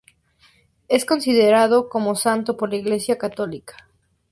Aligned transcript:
Es 0.87 1.05
considerado 1.05 1.87
como 1.87 2.15
santo 2.15 2.57
por 2.57 2.69
la 2.71 2.77
Iglesia 2.77 3.19
católico. 3.19 3.75